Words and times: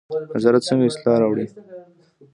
نظارت 0.35 0.63
څنګه 0.69 0.85
اصلاح 0.87 1.15
راوړي؟ 1.21 1.45